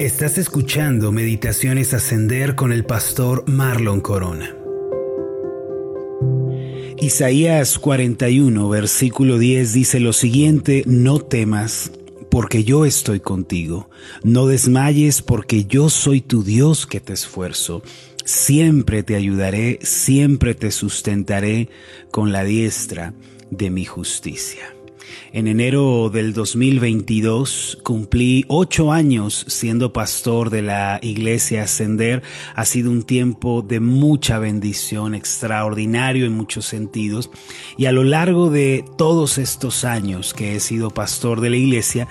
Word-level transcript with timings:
Estás 0.00 0.38
escuchando 0.38 1.12
Meditaciones 1.12 1.94
Ascender 1.94 2.56
con 2.56 2.72
el 2.72 2.84
pastor 2.84 3.48
Marlon 3.48 4.00
Corona. 4.00 4.56
Isaías 6.98 7.78
41, 7.78 8.68
versículo 8.68 9.38
10 9.38 9.72
dice 9.72 10.00
lo 10.00 10.12
siguiente, 10.12 10.82
no 10.86 11.20
temas, 11.20 11.92
porque 12.28 12.64
yo 12.64 12.84
estoy 12.84 13.20
contigo, 13.20 13.88
no 14.24 14.48
desmayes, 14.48 15.22
porque 15.22 15.64
yo 15.66 15.88
soy 15.88 16.20
tu 16.20 16.42
Dios 16.42 16.88
que 16.88 16.98
te 16.98 17.12
esfuerzo. 17.12 17.84
Siempre 18.24 19.04
te 19.04 19.14
ayudaré, 19.14 19.78
siempre 19.82 20.56
te 20.56 20.72
sustentaré 20.72 21.68
con 22.10 22.32
la 22.32 22.42
diestra 22.42 23.14
de 23.52 23.70
mi 23.70 23.84
justicia. 23.84 24.74
En 25.32 25.48
enero 25.48 26.10
del 26.10 26.32
2022 26.32 27.78
cumplí 27.82 28.44
ocho 28.48 28.92
años 28.92 29.44
siendo 29.48 29.92
pastor 29.92 30.50
de 30.50 30.62
la 30.62 31.00
iglesia 31.02 31.64
Ascender. 31.64 32.22
Ha 32.54 32.64
sido 32.64 32.90
un 32.90 33.02
tiempo 33.02 33.62
de 33.62 33.80
mucha 33.80 34.38
bendición, 34.38 35.14
extraordinario 35.14 36.26
en 36.26 36.32
muchos 36.32 36.66
sentidos. 36.66 37.30
Y 37.76 37.86
a 37.86 37.92
lo 37.92 38.04
largo 38.04 38.50
de 38.50 38.84
todos 38.96 39.38
estos 39.38 39.84
años 39.84 40.34
que 40.34 40.56
he 40.56 40.60
sido 40.60 40.90
pastor 40.90 41.40
de 41.40 41.50
la 41.50 41.56
iglesia, 41.56 42.08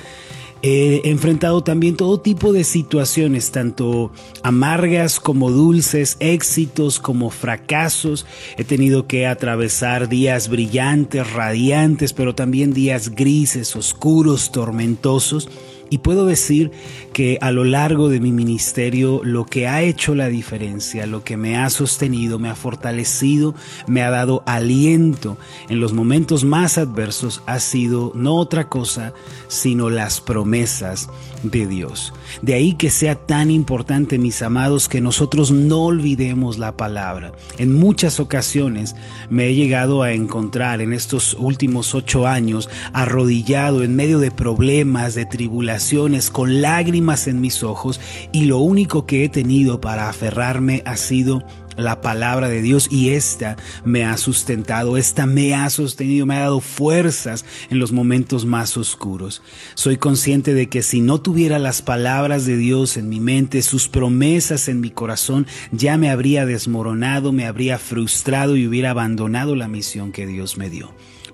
He 0.65 1.09
enfrentado 1.09 1.61
también 1.61 1.97
todo 1.97 2.21
tipo 2.21 2.53
de 2.53 2.63
situaciones, 2.63 3.51
tanto 3.51 4.13
amargas 4.43 5.19
como 5.19 5.51
dulces, 5.51 6.15
éxitos 6.21 6.99
como 6.99 7.31
fracasos. 7.31 8.25
He 8.57 8.63
tenido 8.63 9.05
que 9.05 9.27
atravesar 9.27 10.07
días 10.07 10.47
brillantes, 10.47 11.33
radiantes, 11.33 12.13
pero 12.13 12.33
también 12.33 12.73
días 12.73 13.09
grises, 13.09 13.75
oscuros, 13.75 14.53
tormentosos. 14.53 15.49
Y 15.93 15.99
puedo 15.99 16.25
decir 16.25 16.71
que 17.13 17.37
a 17.39 17.51
lo 17.51 17.65
largo 17.65 18.09
de 18.09 18.19
mi 18.19 18.31
ministerio 18.31 19.21
lo 19.23 19.45
que 19.45 19.67
ha 19.67 19.83
hecho 19.83 20.15
la 20.15 20.27
diferencia, 20.27 21.05
lo 21.05 21.23
que 21.23 21.37
me 21.37 21.55
ha 21.55 21.69
sostenido, 21.69 22.39
me 22.39 22.49
ha 22.49 22.55
fortalecido, 22.55 23.53
me 23.85 24.01
ha 24.01 24.09
dado 24.09 24.41
aliento 24.47 25.37
en 25.69 25.79
los 25.79 25.93
momentos 25.93 26.45
más 26.45 26.79
adversos 26.79 27.43
ha 27.45 27.59
sido 27.59 28.11
no 28.15 28.37
otra 28.37 28.69
cosa 28.69 29.13
sino 29.49 29.91
las 29.91 30.19
promesas 30.19 31.09
de 31.43 31.67
Dios. 31.67 32.11
De 32.41 32.55
ahí 32.55 32.73
que 32.73 32.89
sea 32.89 33.13
tan 33.13 33.51
importante, 33.51 34.17
mis 34.17 34.41
amados, 34.41 34.89
que 34.89 35.01
nosotros 35.01 35.51
no 35.51 35.83
olvidemos 35.83 36.57
la 36.57 36.75
palabra. 36.75 37.33
En 37.59 37.71
muchas 37.71 38.19
ocasiones 38.19 38.95
me 39.29 39.45
he 39.45 39.53
llegado 39.53 40.01
a 40.01 40.13
encontrar 40.13 40.81
en 40.81 40.91
estos 40.91 41.35
últimos 41.37 41.93
ocho 41.93 42.25
años 42.25 42.67
arrodillado 42.93 43.83
en 43.83 43.95
medio 43.95 44.17
de 44.17 44.31
problemas, 44.31 45.13
de 45.13 45.27
tribulaciones, 45.27 45.82
con 46.31 46.61
lágrimas 46.61 47.27
en 47.27 47.41
mis 47.41 47.61
ojos 47.61 47.99
y 48.31 48.45
lo 48.45 48.59
único 48.59 49.05
que 49.05 49.25
he 49.25 49.29
tenido 49.29 49.81
para 49.81 50.07
aferrarme 50.07 50.81
ha 50.85 50.95
sido 50.95 51.43
la 51.75 51.99
palabra 51.99 52.47
de 52.47 52.61
Dios 52.61 52.87
y 52.89 53.09
esta 53.09 53.57
me 53.83 54.05
ha 54.05 54.15
sustentado, 54.17 54.95
esta 54.95 55.25
me 55.25 55.53
ha 55.55 55.69
sostenido, 55.69 56.25
me 56.25 56.35
ha 56.35 56.41
dado 56.41 56.61
fuerzas 56.61 57.43
en 57.69 57.79
los 57.79 57.91
momentos 57.91 58.45
más 58.45 58.77
oscuros. 58.77 59.41
Soy 59.73 59.97
consciente 59.97 60.53
de 60.53 60.69
que 60.69 60.83
si 60.83 61.01
no 61.01 61.19
tuviera 61.19 61.59
las 61.59 61.81
palabras 61.81 62.45
de 62.45 62.55
Dios 62.55 62.95
en 62.95 63.09
mi 63.09 63.19
mente, 63.19 63.61
sus 63.61 63.89
promesas 63.89 64.69
en 64.69 64.79
mi 64.79 64.89
corazón, 64.89 65.47
ya 65.71 65.97
me 65.97 66.09
habría 66.09 66.45
desmoronado, 66.45 67.33
me 67.33 67.45
habría 67.45 67.77
frustrado 67.77 68.55
y 68.55 68.67
hubiera 68.67 68.91
abandonado 68.91 69.55
la 69.55 69.67
misión 69.67 70.11
que 70.11 70.27
Dios 70.27 70.57
me 70.57 70.69
dio 70.69 70.93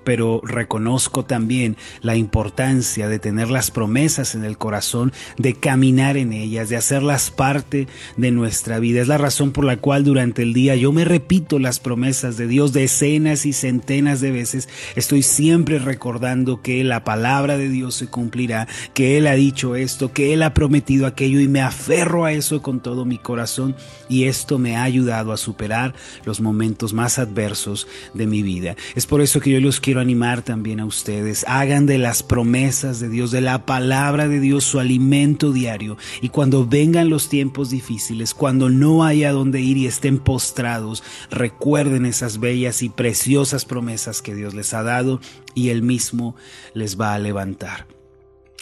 pero 0.09 0.41
reconozco 0.43 1.23
también 1.23 1.77
la 2.01 2.15
importancia 2.15 3.07
de 3.07 3.19
tener 3.19 3.51
las 3.51 3.69
promesas 3.69 4.33
en 4.33 4.43
el 4.43 4.57
corazón, 4.57 5.13
de 5.37 5.53
caminar 5.53 6.17
en 6.17 6.33
ellas, 6.33 6.67
de 6.67 6.77
hacerlas 6.77 7.29
parte 7.29 7.87
de 8.17 8.31
nuestra 8.31 8.79
vida. 8.79 9.01
Es 9.01 9.07
la 9.07 9.19
razón 9.19 9.51
por 9.51 9.65
la 9.65 9.77
cual 9.77 10.03
durante 10.03 10.41
el 10.41 10.51
día 10.51 10.75
yo 10.75 10.91
me 10.91 11.05
repito 11.05 11.59
las 11.59 11.79
promesas 11.79 12.37
de 12.37 12.47
Dios 12.47 12.73
decenas 12.73 13.45
y 13.45 13.53
centenas 13.53 14.19
de 14.19 14.31
veces. 14.31 14.67
Estoy 14.95 15.21
siempre 15.21 15.77
recordando 15.77 16.63
que 16.63 16.83
la 16.83 17.03
palabra 17.03 17.59
de 17.59 17.69
Dios 17.69 17.93
se 17.93 18.07
cumplirá, 18.07 18.67
que 18.95 19.19
Él 19.19 19.27
ha 19.27 19.35
dicho 19.35 19.75
esto, 19.75 20.11
que 20.11 20.33
Él 20.33 20.41
ha 20.41 20.55
prometido 20.55 21.05
aquello 21.05 21.39
y 21.39 21.47
me 21.47 21.61
aferro 21.61 22.25
a 22.25 22.33
eso 22.33 22.63
con 22.63 22.79
todo 22.79 23.05
mi 23.05 23.19
corazón 23.19 23.75
y 24.09 24.23
esto 24.23 24.57
me 24.57 24.75
ha 24.75 24.81
ayudado 24.81 25.31
a 25.31 25.37
superar 25.37 25.93
los 26.25 26.41
momentos 26.41 26.93
más 26.93 27.19
adversos 27.19 27.87
de 28.15 28.25
mi 28.25 28.41
vida. 28.41 28.75
Es 28.95 29.05
por 29.05 29.21
eso 29.21 29.39
que 29.39 29.51
yo 29.51 29.59
los 29.59 29.79
quiero 29.79 29.98
animar 29.99 30.41
también 30.41 30.79
a 30.79 30.85
ustedes. 30.85 31.45
Hagan 31.47 31.85
de 31.85 31.97
las 31.97 32.23
promesas 32.23 32.99
de 32.99 33.09
Dios, 33.09 33.31
de 33.31 33.41
la 33.41 33.65
palabra 33.65 34.27
de 34.27 34.39
Dios, 34.39 34.63
su 34.63 34.79
alimento 34.79 35.51
diario. 35.51 35.97
Y 36.21 36.29
cuando 36.29 36.65
vengan 36.65 37.09
los 37.09 37.29
tiempos 37.29 37.69
difíciles, 37.69 38.33
cuando 38.33 38.69
no 38.69 39.03
haya 39.03 39.31
donde 39.31 39.61
ir 39.61 39.77
y 39.77 39.87
estén 39.87 40.19
postrados, 40.19 41.03
recuerden 41.29 42.05
esas 42.05 42.39
bellas 42.39 42.81
y 42.81 42.89
preciosas 42.89 43.65
promesas 43.65 44.21
que 44.21 44.35
Dios 44.35 44.53
les 44.53 44.73
ha 44.73 44.83
dado 44.83 45.19
y 45.53 45.69
Él 45.69 45.81
mismo 45.81 46.35
les 46.73 46.99
va 46.99 47.13
a 47.13 47.19
levantar. 47.19 47.98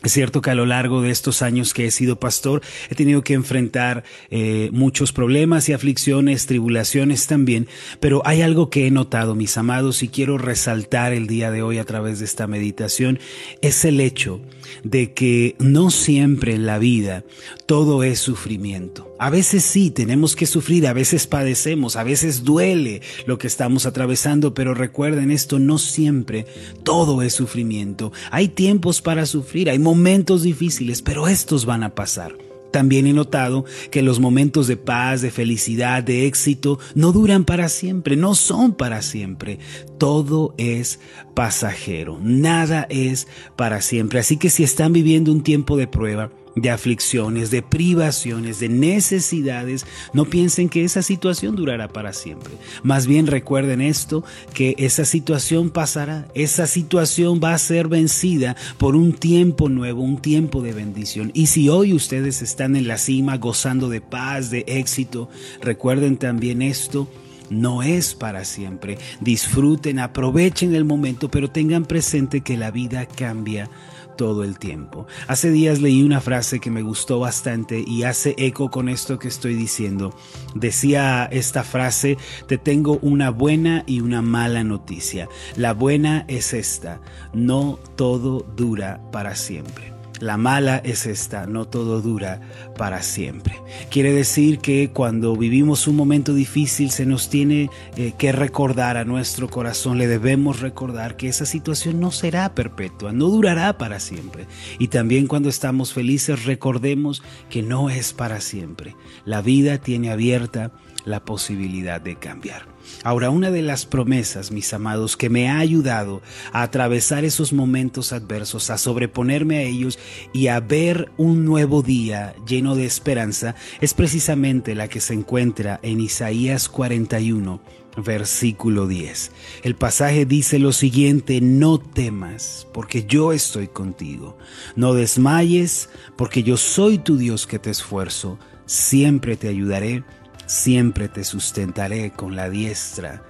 Es 0.03 0.11
cierto 0.11 0.41
que 0.41 0.51
a 0.51 0.55
lo 0.55 0.67
largo 0.67 1.01
de 1.01 1.09
estos 1.09 1.41
años 1.41 1.73
que 1.73 1.87
he 1.87 1.91
sido 1.91 2.19
pastor 2.19 2.61
he 2.89 2.93
tenido 2.93 3.23
que 3.23 3.33
enfrentar 3.33 4.03
eh, 4.29 4.69
muchos 4.71 5.11
problemas 5.11 5.69
y 5.69 5.73
aflicciones, 5.73 6.45
tribulaciones 6.45 7.25
también, 7.25 7.67
pero 7.99 8.21
hay 8.23 8.43
algo 8.43 8.69
que 8.69 8.85
he 8.85 8.91
notado, 8.91 9.33
mis 9.33 9.57
amados, 9.57 10.03
y 10.03 10.09
quiero 10.09 10.37
resaltar 10.37 11.13
el 11.13 11.25
día 11.25 11.49
de 11.49 11.63
hoy 11.63 11.79
a 11.79 11.83
través 11.83 12.19
de 12.19 12.25
esta 12.25 12.45
meditación, 12.45 13.19
es 13.61 13.85
el 13.85 13.99
hecho 13.99 14.39
de 14.83 15.13
que 15.13 15.55
no 15.57 15.89
siempre 15.89 16.53
en 16.53 16.67
la 16.67 16.77
vida 16.77 17.23
todo 17.65 18.03
es 18.03 18.19
sufrimiento. 18.19 19.15
A 19.19 19.29
veces 19.31 19.63
sí, 19.63 19.89
tenemos 19.89 20.35
que 20.35 20.45
sufrir, 20.45 20.85
a 20.85 20.93
veces 20.93 21.25
padecemos, 21.25 21.95
a 21.95 22.03
veces 22.03 22.43
duele 22.43 23.01
lo 23.25 23.39
que 23.39 23.47
estamos 23.47 23.87
atravesando, 23.87 24.53
pero 24.53 24.75
recuerden 24.75 25.31
esto, 25.31 25.57
no 25.57 25.79
siempre 25.79 26.45
todo 26.83 27.23
es 27.23 27.33
sufrimiento. 27.33 28.11
Hay 28.29 28.49
tiempos 28.49 29.01
para 29.01 29.25
sufrir, 29.25 29.71
hay 29.71 29.79
momentos 29.79 30.43
difíciles, 30.43 31.01
pero 31.01 31.27
estos 31.27 31.65
van 31.65 31.81
a 31.83 31.95
pasar. 31.95 32.35
También 32.71 33.07
he 33.07 33.13
notado 33.13 33.65
que 33.89 34.03
los 34.03 34.19
momentos 34.19 34.67
de 34.67 34.77
paz, 34.77 35.21
de 35.21 35.31
felicidad, 35.31 36.03
de 36.03 36.27
éxito 36.27 36.77
no 36.93 37.11
duran 37.11 37.43
para 37.43 37.69
siempre, 37.69 38.15
no 38.15 38.35
son 38.35 38.73
para 38.73 39.01
siempre. 39.01 39.57
Todo 39.97 40.53
es 40.57 40.99
pasajero, 41.33 42.19
nada 42.21 42.85
es 42.89 43.27
para 43.55 43.81
siempre. 43.81 44.19
Así 44.19 44.37
que 44.37 44.51
si 44.51 44.63
están 44.63 44.93
viviendo 44.93 45.31
un 45.31 45.41
tiempo 45.41 45.75
de 45.77 45.87
prueba, 45.87 46.29
de 46.61 46.69
aflicciones, 46.69 47.51
de 47.51 47.61
privaciones, 47.61 48.59
de 48.59 48.69
necesidades, 48.69 49.85
no 50.13 50.25
piensen 50.25 50.69
que 50.69 50.83
esa 50.83 51.01
situación 51.01 51.55
durará 51.55 51.87
para 51.87 52.13
siempre. 52.13 52.53
Más 52.83 53.07
bien 53.07 53.27
recuerden 53.27 53.81
esto, 53.81 54.23
que 54.53 54.75
esa 54.77 55.05
situación 55.05 55.69
pasará, 55.69 56.27
esa 56.33 56.67
situación 56.67 57.39
va 57.43 57.53
a 57.53 57.59
ser 57.59 57.87
vencida 57.87 58.55
por 58.77 58.95
un 58.95 59.13
tiempo 59.13 59.69
nuevo, 59.69 60.01
un 60.01 60.17
tiempo 60.21 60.61
de 60.61 60.73
bendición. 60.73 61.31
Y 61.33 61.47
si 61.47 61.69
hoy 61.69 61.93
ustedes 61.93 62.41
están 62.41 62.75
en 62.75 62.87
la 62.87 62.97
cima 62.97 63.37
gozando 63.37 63.89
de 63.89 64.01
paz, 64.01 64.49
de 64.49 64.65
éxito, 64.67 65.29
recuerden 65.61 66.17
también 66.17 66.61
esto, 66.61 67.07
no 67.49 67.83
es 67.83 68.13
para 68.15 68.43
siempre. 68.45 68.97
Disfruten, 69.21 69.99
aprovechen 69.99 70.75
el 70.75 70.85
momento, 70.85 71.29
pero 71.29 71.49
tengan 71.49 71.85
presente 71.85 72.41
que 72.41 72.57
la 72.57 72.71
vida 72.71 73.05
cambia 73.05 73.69
todo 74.17 74.43
el 74.43 74.59
tiempo. 74.59 75.07
Hace 75.27 75.51
días 75.51 75.79
leí 75.79 76.03
una 76.03 76.19
frase 76.19 76.59
que 76.59 76.71
me 76.71 76.81
gustó 76.81 77.19
bastante 77.19 77.83
y 77.85 78.03
hace 78.03 78.35
eco 78.37 78.69
con 78.69 78.89
esto 78.89 79.19
que 79.19 79.29
estoy 79.29 79.53
diciendo. 79.55 80.13
Decía 80.55 81.29
esta 81.31 81.63
frase, 81.63 82.17
te 82.47 82.57
tengo 82.57 82.99
una 83.01 83.29
buena 83.29 83.83
y 83.87 84.01
una 84.01 84.21
mala 84.21 84.63
noticia. 84.63 85.29
La 85.55 85.73
buena 85.73 86.25
es 86.27 86.53
esta, 86.53 86.99
no 87.33 87.79
todo 87.95 88.45
dura 88.55 88.99
para 89.11 89.35
siempre. 89.35 89.96
La 90.19 90.37
mala 90.37 90.77
es 90.77 91.05
esta, 91.05 91.45
no 91.45 91.65
todo 91.65 92.01
dura 92.01 92.41
para 92.77 93.01
siempre. 93.03 93.55
Quiere 93.89 94.11
decir 94.11 94.59
que 94.59 94.89
cuando 94.91 95.35
vivimos 95.35 95.87
un 95.87 95.95
momento 95.95 96.33
difícil 96.33 96.91
se 96.91 97.05
nos 97.05 97.29
tiene 97.29 97.69
eh, 97.95 98.13
que 98.17 98.31
recordar 98.31 98.97
a 98.97 99.05
nuestro 99.05 99.49
corazón, 99.49 99.97
le 99.97 100.07
debemos 100.07 100.59
recordar 100.59 101.17
que 101.17 101.27
esa 101.27 101.45
situación 101.45 101.99
no 101.99 102.11
será 102.11 102.55
perpetua, 102.55 103.11
no 103.11 103.27
durará 103.27 103.77
para 103.77 103.99
siempre. 103.99 104.47
Y 104.79 104.87
también 104.87 105.27
cuando 105.27 105.49
estamos 105.49 105.93
felices 105.93 106.45
recordemos 106.45 107.21
que 107.49 107.61
no 107.61 107.89
es 107.89 108.13
para 108.13 108.41
siempre. 108.41 108.95
La 109.25 109.41
vida 109.41 109.77
tiene 109.77 110.11
abierta 110.11 110.71
la 111.07 111.23
posibilidad 111.23 112.01
de 112.01 112.17
cambiar. 112.17 112.67
Ahora, 113.03 113.29
una 113.29 113.49
de 113.51 113.61
las 113.61 113.85
promesas, 113.85 114.51
mis 114.51 114.73
amados, 114.73 115.17
que 115.17 115.29
me 115.29 115.49
ha 115.49 115.59
ayudado 115.59 116.21
a 116.51 116.61
atravesar 116.61 117.25
esos 117.25 117.53
momentos 117.53 118.11
adversos, 118.13 118.69
a 118.69 118.77
sobreponerme 118.77 119.57
a 119.57 119.61
ellos 119.61 119.97
y 120.33 120.47
a 120.47 120.59
ver 120.59 121.11
un 121.17 121.45
nuevo 121.45 121.81
día 121.81 122.35
lleno 122.47 122.75
de 122.75 122.85
esperanza, 122.85 123.55
es 123.81 123.93
precisamente 123.93 124.75
la 124.75 124.87
que 124.87 124.99
se 124.99 125.13
encuentra 125.13 125.79
en 125.81 126.01
Isaías 126.01 126.69
41, 126.69 127.61
versículo 127.97 128.87
10. 128.87 129.31
El 129.63 129.75
pasaje 129.75 130.25
dice 130.25 130.59
lo 130.59 130.73
siguiente, 130.73 131.41
no 131.41 131.79
temas, 131.79 132.67
porque 132.73 133.05
yo 133.05 133.31
estoy 133.31 133.67
contigo. 133.67 134.37
No 134.75 134.93
desmayes, 134.93 135.89
porque 136.15 136.43
yo 136.43 136.57
soy 136.57 136.97
tu 136.97 137.17
Dios 137.17 137.47
que 137.47 137.59
te 137.59 137.69
esfuerzo. 137.69 138.37
Siempre 138.65 139.37
te 139.37 139.47
ayudaré, 139.47 140.03
siempre 140.47 141.07
te 141.09 141.23
sustentaré 141.23 142.11
con 142.11 142.35
la 142.35 142.49
diestra 142.49 143.21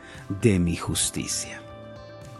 de 0.41 0.59
mi 0.59 0.77
justicia. 0.77 1.61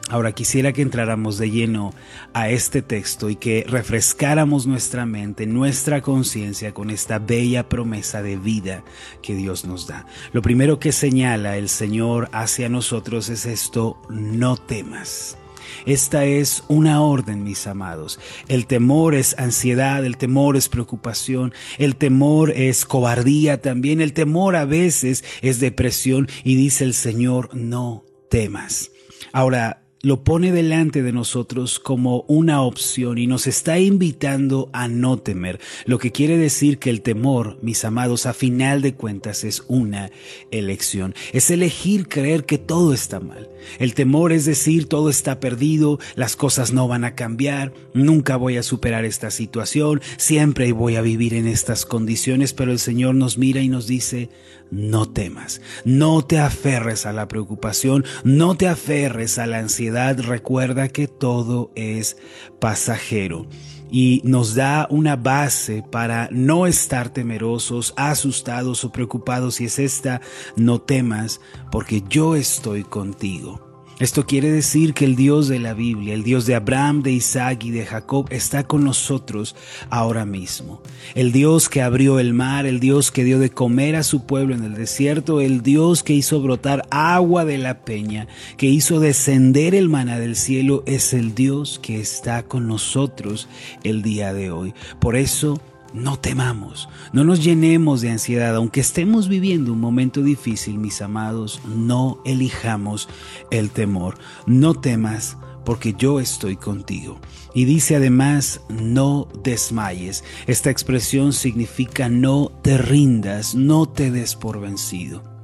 Ahora 0.10 0.32
quisiera 0.32 0.72
que 0.72 0.82
entráramos 0.82 1.38
de 1.38 1.52
lleno 1.52 1.94
a 2.34 2.50
este 2.50 2.82
texto 2.82 3.30
y 3.30 3.36
que 3.36 3.66
refrescáramos 3.68 4.66
nuestra 4.66 5.06
mente, 5.06 5.46
nuestra 5.46 6.02
conciencia 6.02 6.74
con 6.74 6.92
esta 6.92 7.20
bella 7.20 7.68
promesa 7.68 8.22
de 8.22 8.38
vida 8.38 8.86
que 9.22 9.36
Dios 9.36 9.66
nos 9.66 9.86
da. 9.86 10.06
Lo 10.32 10.42
primero 10.42 10.80
que 10.80 10.94
señala 10.94 11.58
el 11.58 11.68
Señor 11.68 12.30
hacia 12.32 12.70
nosotros 12.70 13.28
es 13.28 13.46
esto, 13.46 14.02
no 14.10 14.56
temas. 14.56 15.38
Esta 15.86 16.26
es 16.26 16.64
una 16.68 17.02
orden, 17.02 17.44
mis 17.44 17.68
amados. 17.68 18.20
El 18.48 18.68
temor 18.68 19.16
es 19.16 19.38
ansiedad, 19.38 20.06
el 20.06 20.18
temor 20.18 20.58
es 20.58 20.70
preocupación, 20.70 21.54
el 21.78 21.96
temor 21.96 22.52
es 22.52 22.86
cobardía 22.86 23.62
también, 23.62 24.02
el 24.02 24.14
temor 24.14 24.56
a 24.56 24.66
veces 24.66 25.24
es 25.42 25.60
depresión 25.60 26.28
y 26.44 26.56
dice 26.56 26.84
el 26.84 26.94
Señor, 26.94 27.50
no 27.54 28.04
temas. 28.30 28.92
Ahora, 29.32 29.87
lo 30.02 30.24
pone 30.24 30.52
delante 30.52 31.02
de 31.02 31.12
nosotros 31.12 31.80
como 31.80 32.24
una 32.28 32.62
opción 32.62 33.18
y 33.18 33.28
nos 33.28 33.48
está 33.48 33.80
invitando 33.80 34.70
a 34.74 34.88
no 34.88 35.18
temer, 35.18 35.60
lo 35.86 35.98
que 35.98 36.12
quiere 36.12 36.38
decir 36.38 36.78
que 36.78 36.90
el 36.90 37.02
temor, 37.02 37.58
mis 37.62 37.84
amados, 37.84 38.26
a 38.26 38.34
final 38.34 38.82
de 38.82 38.94
cuentas 38.94 39.44
es 39.44 39.64
una 39.68 40.12
elección, 40.52 41.16
es 41.34 41.50
elegir 41.50 42.08
creer 42.08 42.46
que 42.46 42.58
todo 42.58 42.94
está 42.94 43.20
mal. 43.20 43.50
El 43.80 43.96
temor 43.96 44.32
es 44.32 44.46
decir, 44.46 44.88
todo 44.88 45.10
está 45.10 45.40
perdido, 45.40 46.00
las 46.16 46.36
cosas 46.36 46.72
no 46.72 46.88
van 46.88 47.04
a 47.04 47.16
cambiar, 47.16 47.74
nunca 47.94 48.38
voy 48.38 48.58
a 48.58 48.64
superar 48.64 49.04
esta 49.04 49.32
situación, 49.32 50.02
siempre 50.18 50.72
voy 50.72 50.96
a 50.96 51.02
vivir 51.02 51.34
en 51.34 51.48
estas 51.48 51.86
condiciones, 51.86 52.54
pero 52.54 52.72
el 52.72 52.80
Señor 52.80 53.16
nos 53.16 53.38
mira 53.38 53.62
y 53.62 53.68
nos 53.68 53.88
dice, 53.88 54.30
no 54.72 55.10
temas, 55.10 55.62
no 55.86 56.24
te 56.26 56.40
aferres 56.40 57.06
a 57.06 57.14
la 57.14 57.28
preocupación, 57.28 58.06
no 58.24 58.56
te 58.56 58.68
aferres 58.68 59.38
a 59.40 59.48
la 59.48 59.60
ansiedad, 59.60 60.20
recuerda 60.20 60.90
que 60.90 61.08
todo 61.08 61.72
es 61.76 62.18
pasajero 62.60 63.48
y 63.90 64.22
nos 64.24 64.56
da 64.56 64.88
una 64.90 65.16
base 65.16 65.84
para 65.84 66.28
no 66.32 66.68
estar 66.68 67.10
temerosos, 67.10 67.94
asustados 67.96 68.84
o 68.84 68.92
preocupados. 68.92 69.62
Y 69.62 69.66
es 69.66 69.80
esta, 69.80 70.22
no 70.56 70.82
temas 70.82 71.40
porque 71.72 72.04
yo 72.10 72.36
estoy 72.36 72.84
contigo. 72.84 73.67
Esto 74.00 74.28
quiere 74.28 74.52
decir 74.52 74.94
que 74.94 75.06
el 75.06 75.16
Dios 75.16 75.48
de 75.48 75.58
la 75.58 75.74
Biblia, 75.74 76.14
el 76.14 76.24
Dios 76.24 76.46
de 76.46 76.54
Abraham, 76.54 77.02
de 77.02 77.14
Isaac 77.14 77.64
y 77.64 77.72
de 77.72 77.84
Jacob, 77.84 78.28
está 78.30 78.64
con 78.64 78.84
nosotros 78.84 79.56
ahora 79.90 80.24
mismo. 80.24 80.84
El 81.16 81.32
Dios 81.32 81.68
que 81.68 81.82
abrió 81.82 82.20
el 82.20 82.32
mar, 82.32 82.68
el 82.68 82.80
Dios 82.80 83.10
que 83.10 83.24
dio 83.24 83.40
de 83.40 83.50
comer 83.50 83.96
a 83.96 84.04
su 84.04 84.28
pueblo 84.28 84.54
en 84.54 84.64
el 84.64 84.76
desierto, 84.76 85.42
el 85.42 85.64
Dios 85.64 86.04
que 86.04 86.14
hizo 86.14 86.40
brotar 86.42 86.86
agua 86.92 87.44
de 87.44 87.58
la 87.58 87.80
peña, 87.86 88.28
que 88.58 88.68
hizo 88.68 89.00
descender 89.00 89.74
el 89.74 89.90
maná 89.90 90.20
del 90.20 90.36
cielo, 90.36 90.84
es 90.86 91.16
el 91.16 91.34
Dios 91.34 91.80
que 91.82 92.00
está 92.00 92.44
con 92.44 92.68
nosotros 92.68 93.50
el 93.84 94.04
día 94.04 94.32
de 94.32 94.52
hoy. 94.52 94.76
Por 95.00 95.16
eso, 95.16 95.60
no 95.94 96.20
temamos, 96.20 96.90
no 97.14 97.24
nos 97.24 97.44
llenemos 97.44 98.02
de 98.02 98.12
ansiedad, 98.12 98.56
aunque 98.56 98.82
estemos 98.82 99.28
viviendo 99.28 99.74
un 99.74 99.80
momento 99.80 100.22
difícil, 100.22 100.78
mis 100.78 101.02
amados, 101.02 101.62
no 101.66 102.22
elijamos 102.26 103.10
el 103.52 103.72
temor. 103.72 104.18
No 104.46 104.74
temas 104.74 105.38
porque 105.66 105.94
yo 105.98 106.20
estoy 106.20 106.56
contigo. 106.56 107.20
Y 107.54 107.66
dice 107.66 107.98
además, 107.98 108.62
no 108.70 109.28
desmayes. 109.44 110.24
Esta 110.46 110.70
expresión 110.70 111.34
significa 111.34 112.08
no 112.08 112.52
te 112.62 112.78
rindas, 112.78 113.54
no 113.54 113.86
te 113.86 114.10
des 114.10 114.36
por 114.36 114.62
vencido. 114.62 115.37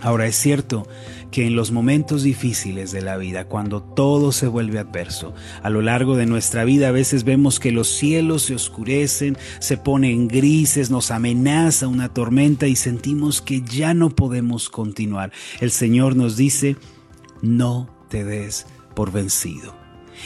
Ahora 0.00 0.26
es 0.26 0.36
cierto 0.36 0.86
que 1.32 1.46
en 1.46 1.56
los 1.56 1.72
momentos 1.72 2.22
difíciles 2.22 2.92
de 2.92 3.02
la 3.02 3.16
vida, 3.16 3.46
cuando 3.46 3.82
todo 3.82 4.30
se 4.30 4.46
vuelve 4.46 4.78
adverso, 4.78 5.34
a 5.62 5.70
lo 5.70 5.82
largo 5.82 6.16
de 6.16 6.26
nuestra 6.26 6.64
vida 6.64 6.88
a 6.88 6.92
veces 6.92 7.24
vemos 7.24 7.58
que 7.58 7.72
los 7.72 7.88
cielos 7.88 8.42
se 8.42 8.54
oscurecen, 8.54 9.36
se 9.58 9.76
ponen 9.76 10.28
grises, 10.28 10.90
nos 10.90 11.10
amenaza 11.10 11.88
una 11.88 12.14
tormenta 12.14 12.68
y 12.68 12.76
sentimos 12.76 13.42
que 13.42 13.62
ya 13.62 13.92
no 13.92 14.10
podemos 14.10 14.70
continuar. 14.70 15.32
El 15.60 15.72
Señor 15.72 16.14
nos 16.14 16.36
dice, 16.36 16.76
no 17.42 17.90
te 18.08 18.24
des 18.24 18.66
por 18.94 19.10
vencido. 19.10 19.76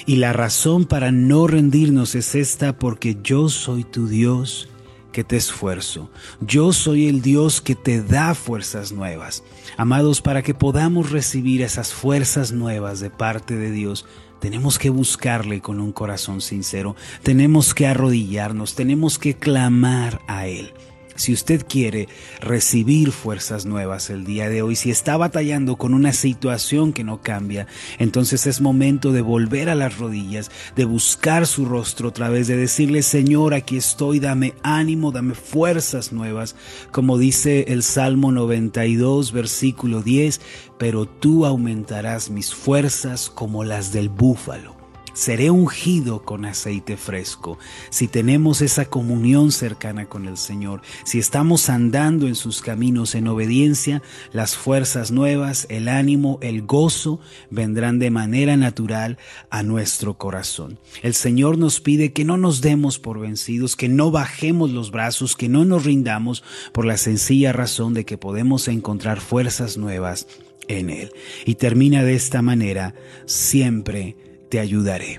Y 0.07 0.17
la 0.17 0.33
razón 0.33 0.85
para 0.85 1.13
no 1.13 1.47
rendirnos 1.47 2.15
es 2.15 2.35
esta 2.35 2.79
porque 2.79 3.19
yo 3.23 3.49
soy 3.49 3.85
tu 3.85 4.07
Dios 4.07 4.69
que 5.12 5.23
te 5.23 5.37
esfuerzo. 5.37 6.11
Yo 6.41 6.73
soy 6.73 7.09
el 7.09 7.23
Dios 7.23 7.61
que 7.61 7.75
te 7.75 8.03
da 8.03 8.35
fuerzas 8.35 8.91
nuevas. 8.93 9.44
Amados, 9.76 10.20
para 10.20 10.43
que 10.43 10.55
podamos 10.55 11.11
recibir 11.11 11.62
esas 11.62 11.93
fuerzas 11.93 12.53
nuevas 12.53 13.00
de 13.00 13.11
parte 13.11 13.55
de 13.55 13.70
Dios, 13.70 14.06
tenemos 14.41 14.81
que 14.81 14.91
buscarle 14.91 15.61
con 15.61 15.79
un 15.79 15.93
corazón 15.93 16.41
sincero, 16.41 16.97
tenemos 17.23 17.75
que 17.75 17.87
arrodillarnos, 17.87 18.75
tenemos 18.75 19.19
que 19.19 19.35
clamar 19.35 20.20
a 20.26 20.49
Él. 20.49 20.73
Si 21.14 21.32
usted 21.32 21.64
quiere 21.69 22.09
recibir 22.41 23.12
fuerzas 23.12 23.67
nuevas 23.67 24.11
el 24.11 24.25
día 24.25 24.49
de 24.49 24.62
hoy, 24.62 24.76
si 24.76 24.91
está 24.91 25.17
batallando 25.17 25.76
con 25.76 25.94
una 25.94 26.12
situación 26.12 26.93
que 26.93 27.05
no 27.05 27.20
cambia, 27.20 27.67
entonces 27.99 28.47
es 28.47 28.61
momento 28.61 29.12
de 29.12 29.20
volver 29.20 29.69
a 29.69 29.75
las 29.75 29.99
rodillas, 29.99 30.50
de 30.76 30.85
buscar 30.85 31.47
su 31.47 31.64
rostro 31.64 32.09
otra 32.09 32.29
vez, 32.29 32.49
de 32.49 32.56
decirle, 32.56 33.03
Señor, 33.03 33.55
aquí 33.55 33.76
estoy, 33.76 34.20
dame 34.20 34.55
ánimo, 34.62 35.12
dame 35.12 35.35
fuerzas 35.35 36.12
nuevas, 36.12 36.56
como 36.91 37.19
dice 37.19 37.67
el 37.69 37.82
Salmo 37.82 38.32
92, 38.32 39.32
versículo 39.32 40.03
10, 40.03 40.41
pero 40.79 41.06
tú 41.06 41.47
aumentarás 41.47 42.31
mis 42.31 42.55
fuerzas 42.55 43.31
como 43.31 43.65
las 43.65 43.93
del 43.93 44.08
búfalo. 44.08 44.72
Seré 45.14 45.50
ungido 45.50 46.25
con 46.25 46.44
aceite 46.44 46.97
fresco. 46.97 47.59
Si 47.91 48.09
tenemos 48.09 48.62
esa 48.62 48.87
comunión 48.87 49.53
cercana 49.53 50.06
con 50.06 50.26
el 50.26 50.37
Señor, 50.37 50.81
si 51.05 51.19
estamos 51.19 51.69
andando 51.69 52.26
en 52.26 52.35
sus 52.35 52.62
caminos 52.62 53.14
en 53.14 53.29
obediencia, 53.29 54.03
las 54.32 54.56
fuerzas 54.56 55.11
nuevas, 55.11 55.67
el 55.69 55.88
ánimo, 55.88 56.38
el 56.41 56.62
gozo 56.62 57.20
vendrán 57.50 57.99
de 57.99 58.11
manera 58.11 58.56
natural 58.56 59.19
a 59.50 59.62
nuestro 59.62 60.17
corazón. 60.17 60.79
El 61.03 61.15
Señor 61.15 61.58
nos 61.58 61.81
pide 61.81 62.12
que 62.12 62.25
no 62.25 62.37
nos 62.37 62.62
demos 62.62 62.99
por 62.99 63.20
vencidos, 63.20 63.76
que 63.76 63.88
no 63.88 64.11
bajemos 64.11 64.70
los 64.70 64.91
brazos, 64.91 65.37
que 65.37 65.49
no 65.49 65.65
nos 65.65 65.85
rindamos 65.85 66.43
por 66.72 66.87
la 66.87 66.96
sencilla 66.96 67.53
razón 67.53 67.93
de 67.93 68.05
que 68.05 68.19
podemos 68.19 68.67
encontrar 68.69 69.20
fuerzas 69.20 69.77
nuevas 69.77 70.27
en 70.69 70.91
Él. 70.91 71.13
Y 71.44 71.56
termina 71.56 72.03
de 72.03 72.15
esta 72.15 72.43
manera, 72.43 72.94
siempre 73.27 74.31
te 74.53 74.61
ayudaré. 74.61 75.19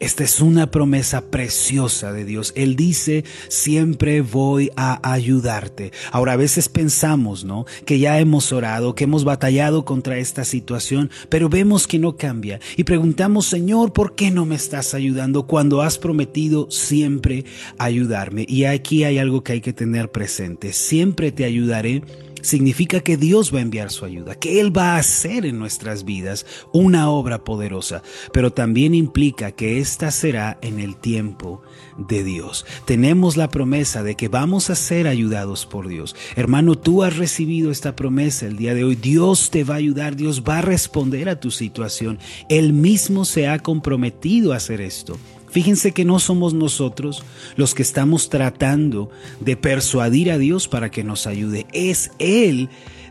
Esta 0.00 0.24
es 0.24 0.40
una 0.40 0.72
promesa 0.72 1.30
preciosa 1.30 2.12
de 2.12 2.24
Dios. 2.24 2.52
Él 2.56 2.74
dice, 2.74 3.24
siempre 3.46 4.22
voy 4.22 4.72
a 4.74 4.98
ayudarte. 5.08 5.92
Ahora 6.10 6.32
a 6.32 6.36
veces 6.36 6.68
pensamos, 6.68 7.44
¿no? 7.44 7.64
Que 7.86 8.00
ya 8.00 8.18
hemos 8.18 8.52
orado, 8.52 8.96
que 8.96 9.04
hemos 9.04 9.22
batallado 9.22 9.84
contra 9.84 10.18
esta 10.18 10.44
situación, 10.44 11.12
pero 11.28 11.48
vemos 11.48 11.86
que 11.86 12.00
no 12.00 12.16
cambia. 12.16 12.58
Y 12.76 12.82
preguntamos, 12.82 13.46
Señor, 13.46 13.92
¿por 13.92 14.16
qué 14.16 14.32
no 14.32 14.46
me 14.46 14.56
estás 14.56 14.94
ayudando 14.94 15.46
cuando 15.46 15.80
has 15.80 15.96
prometido 15.96 16.68
siempre 16.72 17.44
ayudarme? 17.78 18.46
Y 18.48 18.64
aquí 18.64 19.04
hay 19.04 19.18
algo 19.18 19.44
que 19.44 19.52
hay 19.52 19.60
que 19.60 19.72
tener 19.72 20.10
presente. 20.10 20.72
Siempre 20.72 21.30
te 21.30 21.44
ayudaré 21.44 22.02
significa 22.42 23.00
que 23.00 23.16
Dios 23.16 23.52
va 23.54 23.58
a 23.58 23.62
enviar 23.62 23.90
su 23.90 24.04
ayuda, 24.04 24.34
que 24.34 24.60
Él 24.60 24.76
va 24.76 24.94
a 24.94 24.98
hacer 24.98 25.46
en 25.46 25.58
nuestras 25.58 26.04
vidas 26.04 26.46
una 26.72 27.10
obra 27.10 27.44
poderosa, 27.44 28.02
pero 28.32 28.52
también 28.52 28.94
implica 28.94 29.52
que 29.52 29.78
ésta 29.78 30.10
será 30.10 30.58
en 30.60 30.78
el 30.78 30.96
tiempo 30.96 31.62
de 31.96 32.24
Dios. 32.24 32.66
Tenemos 32.84 33.36
la 33.36 33.48
promesa 33.48 34.02
de 34.02 34.14
que 34.14 34.28
vamos 34.28 34.70
a 34.70 34.74
ser 34.74 35.06
ayudados 35.06 35.66
por 35.66 35.88
Dios. 35.88 36.14
Hermano, 36.36 36.76
tú 36.76 37.02
has 37.02 37.16
recibido 37.16 37.70
esta 37.70 37.96
promesa 37.96 38.46
el 38.46 38.56
día 38.56 38.74
de 38.74 38.84
hoy. 38.84 38.96
Dios 38.96 39.50
te 39.50 39.64
va 39.64 39.74
a 39.74 39.78
ayudar, 39.78 40.16
Dios 40.16 40.42
va 40.46 40.58
a 40.58 40.62
responder 40.62 41.28
a 41.28 41.40
tu 41.40 41.50
situación. 41.50 42.18
Él 42.48 42.72
mismo 42.72 43.24
se 43.24 43.48
ha 43.48 43.58
comprometido 43.58 44.52
a 44.52 44.56
hacer 44.56 44.80
esto. 44.80 45.18
Fíjense 45.52 45.92
que 45.92 46.06
no 46.06 46.18
somos 46.18 46.54
nosotros 46.54 47.22
los 47.56 47.74
que 47.74 47.82
estamos 47.82 48.30
tratando 48.30 49.10
de 49.38 49.54
persuadir 49.54 50.32
a 50.32 50.38
Dios 50.38 50.66
para 50.66 50.90
que 50.90 51.04
nos 51.04 51.26
ayude. 51.26 51.66
Es 51.74 52.10
Él 52.18 52.70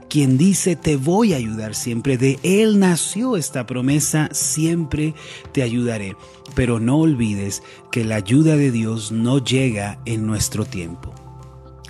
quien 0.09 0.39
dice, 0.39 0.75
te 0.75 0.95
voy 0.95 1.33
a 1.33 1.37
ayudar 1.37 1.75
siempre. 1.75 2.17
De 2.17 2.39
Él 2.41 2.79
nació 2.79 3.37
esta 3.37 3.67
promesa, 3.67 4.27
siempre 4.31 5.13
te 5.51 5.61
ayudaré. 5.61 6.15
Pero 6.55 6.79
no 6.79 6.97
olvides 6.97 7.61
que 7.91 8.03
la 8.03 8.15
ayuda 8.15 8.55
de 8.55 8.71
Dios 8.71 9.11
no 9.11 9.37
llega 9.37 10.01
en 10.05 10.25
nuestro 10.25 10.65
tiempo. 10.65 11.13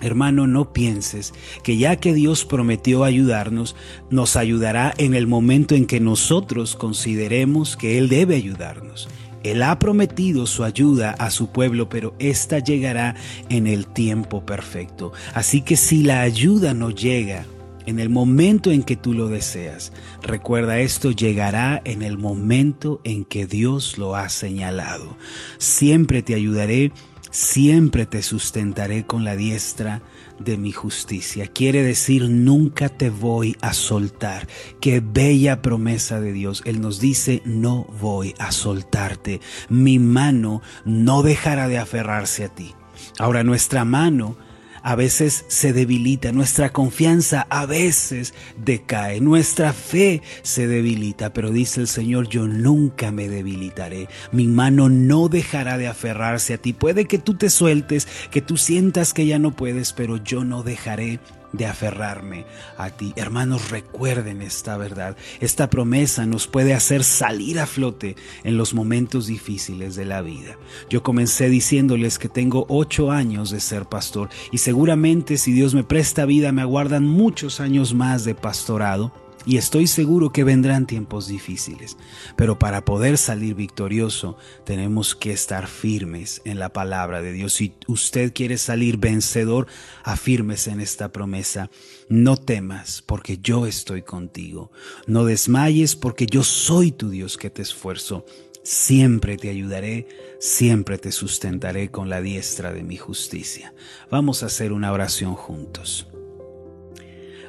Hermano, 0.01 0.47
no 0.47 0.73
pienses 0.73 1.33
que 1.63 1.77
ya 1.77 1.95
que 1.95 2.13
Dios 2.13 2.43
prometió 2.43 3.05
ayudarnos, 3.05 3.77
nos 4.09 4.35
ayudará 4.35 4.93
en 4.97 5.13
el 5.13 5.27
momento 5.27 5.75
en 5.75 5.85
que 5.85 6.01
nosotros 6.01 6.75
consideremos 6.75 7.77
que 7.77 7.97
Él 7.97 8.09
debe 8.09 8.35
ayudarnos. 8.35 9.07
Él 9.43 9.63
ha 9.63 9.79
prometido 9.79 10.45
su 10.45 10.63
ayuda 10.63 11.11
a 11.11 11.31
su 11.31 11.51
pueblo, 11.51 11.89
pero 11.89 12.13
ésta 12.19 12.59
llegará 12.59 13.15
en 13.49 13.67
el 13.67 13.87
tiempo 13.87 14.45
perfecto. 14.45 15.13
Así 15.33 15.61
que 15.61 15.75
si 15.75 16.03
la 16.03 16.21
ayuda 16.21 16.73
no 16.73 16.91
llega 16.91 17.45
en 17.85 17.99
el 17.99 18.09
momento 18.09 18.71
en 18.71 18.83
que 18.83 18.95
tú 18.95 19.13
lo 19.13 19.27
deseas, 19.27 19.91
recuerda 20.21 20.79
esto 20.79 21.11
llegará 21.11 21.81
en 21.85 22.03
el 22.03 22.17
momento 22.17 23.01
en 23.03 23.25
que 23.25 23.47
Dios 23.47 23.97
lo 23.97 24.15
ha 24.15 24.29
señalado. 24.29 25.17
Siempre 25.57 26.21
te 26.21 26.35
ayudaré 26.35 26.91
siempre 27.31 28.05
te 28.05 28.21
sustentaré 28.21 29.05
con 29.05 29.23
la 29.23 29.35
diestra 29.35 30.01
de 30.39 30.57
mi 30.57 30.71
justicia. 30.71 31.47
Quiere 31.47 31.81
decir, 31.81 32.29
nunca 32.29 32.89
te 32.89 33.09
voy 33.09 33.57
a 33.61 33.73
soltar. 33.73 34.47
Qué 34.79 35.01
bella 35.01 35.61
promesa 35.61 36.19
de 36.19 36.33
Dios. 36.33 36.61
Él 36.65 36.81
nos 36.81 36.99
dice, 36.99 37.41
no 37.45 37.85
voy 37.99 38.35
a 38.37 38.51
soltarte. 38.51 39.41
Mi 39.69 39.97
mano 39.97 40.61
no 40.85 41.23
dejará 41.23 41.67
de 41.67 41.79
aferrarse 41.79 42.45
a 42.45 42.49
ti. 42.49 42.75
Ahora 43.17 43.43
nuestra 43.43 43.85
mano 43.85 44.37
a 44.83 44.95
veces 44.95 45.45
se 45.47 45.73
debilita, 45.73 46.31
nuestra 46.31 46.71
confianza 46.71 47.47
a 47.49 47.65
veces 47.65 48.33
decae, 48.57 49.21
nuestra 49.21 49.73
fe 49.73 50.21
se 50.41 50.67
debilita, 50.67 51.33
pero 51.33 51.51
dice 51.51 51.81
el 51.81 51.87
Señor, 51.87 52.27
yo 52.27 52.47
nunca 52.47 53.11
me 53.11 53.27
debilitaré, 53.27 54.07
mi 54.31 54.47
mano 54.47 54.89
no 54.89 55.27
dejará 55.27 55.77
de 55.77 55.87
aferrarse 55.87 56.53
a 56.53 56.57
ti. 56.57 56.73
Puede 56.73 57.05
que 57.05 57.17
tú 57.17 57.35
te 57.35 57.49
sueltes, 57.49 58.07
que 58.31 58.41
tú 58.41 58.57
sientas 58.57 59.13
que 59.13 59.25
ya 59.25 59.39
no 59.39 59.55
puedes, 59.55 59.93
pero 59.93 60.17
yo 60.17 60.43
no 60.43 60.63
dejaré 60.63 61.19
de 61.53 61.65
aferrarme 61.65 62.45
a 62.77 62.89
ti. 62.89 63.13
Hermanos, 63.15 63.69
recuerden 63.69 64.41
esta 64.41 64.77
verdad. 64.77 65.15
Esta 65.39 65.69
promesa 65.69 66.25
nos 66.25 66.47
puede 66.47 66.73
hacer 66.73 67.03
salir 67.03 67.59
a 67.59 67.65
flote 67.65 68.15
en 68.43 68.57
los 68.57 68.73
momentos 68.73 69.27
difíciles 69.27 69.95
de 69.95 70.05
la 70.05 70.21
vida. 70.21 70.57
Yo 70.89 71.03
comencé 71.03 71.49
diciéndoles 71.49 72.19
que 72.19 72.29
tengo 72.29 72.65
ocho 72.69 73.11
años 73.11 73.51
de 73.51 73.59
ser 73.59 73.85
pastor 73.85 74.29
y 74.51 74.59
seguramente 74.59 75.37
si 75.37 75.51
Dios 75.51 75.73
me 75.73 75.83
presta 75.83 76.25
vida 76.25 76.51
me 76.51 76.61
aguardan 76.61 77.05
muchos 77.05 77.59
años 77.59 77.93
más 77.93 78.25
de 78.25 78.35
pastorado 78.35 79.11
y 79.45 79.57
estoy 79.57 79.87
seguro 79.87 80.31
que 80.31 80.43
vendrán 80.43 80.85
tiempos 80.85 81.27
difíciles, 81.27 81.97
pero 82.35 82.59
para 82.59 82.85
poder 82.85 83.17
salir 83.17 83.55
victorioso 83.55 84.37
tenemos 84.65 85.15
que 85.15 85.31
estar 85.31 85.67
firmes 85.67 86.41
en 86.45 86.59
la 86.59 86.69
palabra 86.69 87.21
de 87.21 87.33
Dios. 87.33 87.53
Si 87.53 87.73
usted 87.87 88.33
quiere 88.33 88.57
salir 88.57 88.97
vencedor, 88.97 89.67
afírmese 90.03 90.71
en 90.71 90.79
esta 90.81 91.11
promesa. 91.11 91.69
No 92.09 92.37
temas 92.37 93.01
porque 93.01 93.39
yo 93.39 93.65
estoy 93.65 94.03
contigo. 94.03 94.71
No 95.07 95.25
desmayes 95.25 95.95
porque 95.95 96.25
yo 96.25 96.43
soy 96.43 96.91
tu 96.91 97.09
Dios 97.09 97.37
que 97.37 97.49
te 97.49 97.61
esfuerzo. 97.61 98.25
Siempre 98.63 99.37
te 99.37 99.49
ayudaré, 99.49 100.07
siempre 100.39 100.99
te 100.99 101.11
sustentaré 101.11 101.89
con 101.89 102.09
la 102.09 102.21
diestra 102.21 102.71
de 102.71 102.83
mi 102.83 102.97
justicia. 102.97 103.73
Vamos 104.11 104.43
a 104.43 104.47
hacer 104.47 104.71
una 104.71 104.91
oración 104.91 105.33
juntos. 105.33 106.10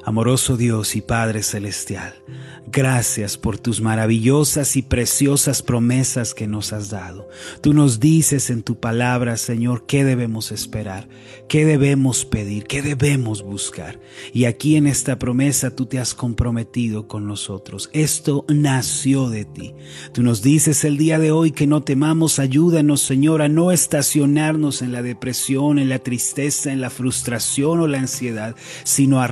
Amoroso 0.05 0.57
Dios 0.57 0.97
y 0.97 1.01
Padre 1.01 1.43
Celestial, 1.43 2.13
gracias 2.67 3.37
por 3.37 3.57
tus 3.57 3.79
maravillosas 3.79 4.75
y 4.75 4.81
preciosas 4.81 5.61
promesas 5.61 6.33
que 6.33 6.45
nos 6.45 6.73
has 6.73 6.89
dado. 6.89 7.29
Tú 7.61 7.73
nos 7.73 8.01
dices 8.01 8.49
en 8.49 8.63
tu 8.63 8.77
palabra, 8.77 9.37
Señor, 9.37 9.85
qué 9.85 10.03
debemos 10.03 10.51
esperar, 10.51 11.07
qué 11.47 11.65
debemos 11.65 12.25
pedir, 12.25 12.65
qué 12.65 12.81
debemos 12.81 13.43
buscar. 13.43 14.01
Y 14.33 14.43
aquí 14.43 14.75
en 14.75 14.87
esta 14.87 15.17
promesa 15.17 15.73
tú 15.73 15.85
te 15.85 15.99
has 15.99 16.13
comprometido 16.13 17.07
con 17.07 17.25
nosotros. 17.25 17.89
Esto 17.93 18.43
nació 18.49 19.29
de 19.29 19.45
ti. 19.45 19.73
Tú 20.13 20.21
nos 20.21 20.41
dices 20.41 20.83
el 20.83 20.97
día 20.97 21.17
de 21.17 21.31
hoy 21.31 21.51
que 21.51 21.65
no 21.65 21.81
temamos, 21.81 22.39
ayúdanos, 22.39 22.99
Señor, 22.99 23.41
a 23.41 23.47
no 23.47 23.71
estacionarnos 23.71 24.81
en 24.81 24.91
la 24.91 25.01
depresión, 25.01 25.79
en 25.79 25.87
la 25.87 25.99
tristeza, 25.99 26.73
en 26.73 26.81
la 26.81 26.89
frustración 26.89 27.79
o 27.79 27.87
la 27.87 27.99
ansiedad, 27.99 28.55
sino 28.83 29.21
a 29.21 29.27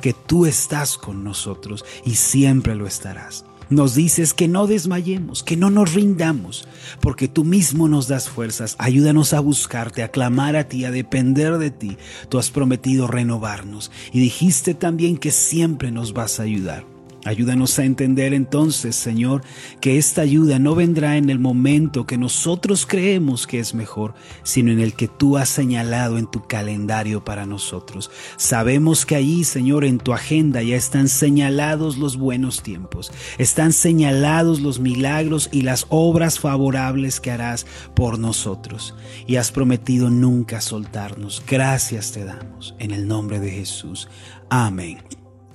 que 0.00 0.12
tú 0.12 0.46
estás 0.46 0.96
con 0.96 1.24
nosotros 1.24 1.84
y 2.04 2.14
siempre 2.14 2.74
lo 2.74 2.86
estarás. 2.86 3.44
Nos 3.70 3.94
dices 3.94 4.34
que 4.34 4.48
no 4.48 4.66
desmayemos, 4.66 5.42
que 5.42 5.56
no 5.56 5.70
nos 5.70 5.94
rindamos, 5.94 6.68
porque 7.00 7.26
tú 7.26 7.42
mismo 7.42 7.88
nos 7.88 8.06
das 8.06 8.28
fuerzas. 8.28 8.76
Ayúdanos 8.78 9.32
a 9.32 9.40
buscarte, 9.40 10.02
a 10.02 10.10
clamar 10.10 10.56
a 10.56 10.68
ti, 10.68 10.84
a 10.84 10.90
depender 10.90 11.56
de 11.56 11.70
ti. 11.70 11.96
Tú 12.28 12.38
has 12.38 12.50
prometido 12.50 13.06
renovarnos 13.06 13.90
y 14.12 14.20
dijiste 14.20 14.74
también 14.74 15.16
que 15.16 15.30
siempre 15.30 15.90
nos 15.90 16.12
vas 16.12 16.38
a 16.38 16.42
ayudar. 16.42 16.91
Ayúdanos 17.24 17.78
a 17.78 17.84
entender 17.84 18.34
entonces, 18.34 18.96
Señor, 18.96 19.42
que 19.80 19.96
esta 19.96 20.22
ayuda 20.22 20.58
no 20.58 20.74
vendrá 20.74 21.16
en 21.16 21.30
el 21.30 21.38
momento 21.38 22.04
que 22.04 22.18
nosotros 22.18 22.84
creemos 22.84 23.46
que 23.46 23.60
es 23.60 23.74
mejor, 23.74 24.14
sino 24.42 24.72
en 24.72 24.80
el 24.80 24.94
que 24.94 25.06
tú 25.06 25.36
has 25.36 25.48
señalado 25.48 26.18
en 26.18 26.28
tu 26.28 26.42
calendario 26.48 27.24
para 27.24 27.46
nosotros. 27.46 28.10
Sabemos 28.36 29.06
que 29.06 29.14
allí, 29.14 29.44
Señor, 29.44 29.84
en 29.84 29.98
tu 29.98 30.12
agenda 30.12 30.62
ya 30.62 30.74
están 30.74 31.06
señalados 31.08 31.96
los 31.96 32.16
buenos 32.16 32.62
tiempos, 32.62 33.12
están 33.38 33.72
señalados 33.72 34.60
los 34.60 34.80
milagros 34.80 35.48
y 35.52 35.62
las 35.62 35.86
obras 35.90 36.40
favorables 36.40 37.20
que 37.20 37.30
harás 37.30 37.66
por 37.94 38.18
nosotros. 38.18 38.96
Y 39.28 39.36
has 39.36 39.52
prometido 39.52 40.10
nunca 40.10 40.60
soltarnos. 40.60 41.42
Gracias 41.46 42.10
te 42.10 42.24
damos. 42.24 42.74
En 42.80 42.90
el 42.90 43.06
nombre 43.06 43.38
de 43.38 43.50
Jesús. 43.50 44.08
Amén 44.50 44.98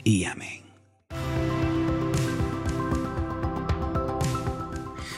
y 0.03 0.23
amén. 0.23 0.66